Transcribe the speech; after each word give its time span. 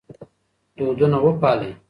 دودونه 0.77 1.17
وپالئ. 1.25 1.71